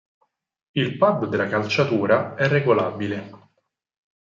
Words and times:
Il 0.71 0.97
pad 0.97 1.27
della 1.29 1.45
calciatura 1.45 2.33
è 2.33 2.47
regolabile. 2.47 3.29